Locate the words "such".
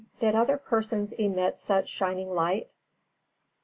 1.59-1.87